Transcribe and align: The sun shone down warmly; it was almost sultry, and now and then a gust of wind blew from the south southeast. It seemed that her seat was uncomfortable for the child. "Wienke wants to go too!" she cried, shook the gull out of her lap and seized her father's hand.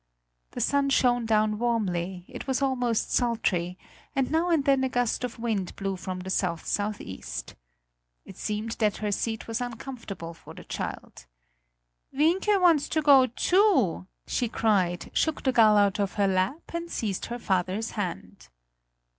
The 0.53 0.61
sun 0.61 0.89
shone 0.89 1.27
down 1.27 1.59
warmly; 1.59 2.25
it 2.27 2.47
was 2.47 2.59
almost 2.59 3.11
sultry, 3.11 3.77
and 4.15 4.31
now 4.31 4.49
and 4.49 4.65
then 4.65 4.83
a 4.83 4.89
gust 4.89 5.23
of 5.23 5.37
wind 5.37 5.75
blew 5.75 5.95
from 5.95 6.21
the 6.21 6.31
south 6.31 6.65
southeast. 6.65 7.53
It 8.25 8.35
seemed 8.35 8.71
that 8.79 8.97
her 8.97 9.11
seat 9.11 9.47
was 9.47 9.61
uncomfortable 9.61 10.33
for 10.33 10.55
the 10.55 10.63
child. 10.63 11.27
"Wienke 12.11 12.59
wants 12.59 12.89
to 12.89 13.03
go 13.03 13.27
too!" 13.27 14.07
she 14.25 14.49
cried, 14.49 15.11
shook 15.13 15.43
the 15.43 15.51
gull 15.51 15.77
out 15.77 15.99
of 15.99 16.13
her 16.15 16.27
lap 16.27 16.73
and 16.73 16.89
seized 16.89 17.27
her 17.27 17.37
father's 17.37 17.91
hand. 17.91 18.49